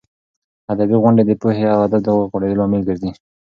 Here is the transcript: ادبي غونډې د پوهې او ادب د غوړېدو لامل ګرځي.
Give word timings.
ادبي 0.73 0.95
غونډې 1.01 1.23
د 1.25 1.31
پوهې 1.41 1.65
او 1.73 1.79
ادب 1.87 2.01
د 2.03 2.07
غوړېدو 2.31 2.57
لامل 2.59 2.81
ګرځي. 2.89 3.11